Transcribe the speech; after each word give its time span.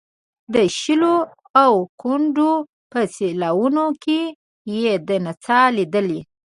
د 0.53 0.55
شیلو 0.79 1.15
او 1.63 1.73
کندو 2.01 2.51
په 2.91 2.99
سیلاوونو 3.15 3.85
کې 4.03 4.21
یې 4.81 4.93
دا 5.07 5.17
نڅا 5.25 5.61
لیدلې. 5.77 6.21